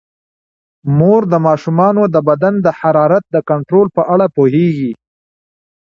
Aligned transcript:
مور 0.97 1.21
د 1.31 1.35
ماشومانو 1.47 2.03
د 2.13 2.17
بدن 2.29 2.53
د 2.65 2.67
حرارت 2.79 3.23
د 3.31 3.37
کنټرول 3.49 3.87
په 3.95 4.01
اړه 4.13 4.25
پوهیږي. 4.35 4.91